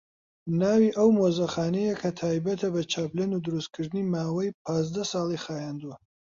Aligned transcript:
ناوی 0.59 0.95
ئەو 0.97 1.09
مۆزەخانەیە 1.17 1.93
کە 2.01 2.09
تایبەتە 2.19 2.67
بە 2.75 2.81
چاپلن 2.91 3.31
و 3.33 3.43
دروستکردنی 3.45 4.09
ماوەی 4.13 4.55
پازدە 4.63 5.03
ساڵی 5.11 5.39
خایاندووە 5.45 5.95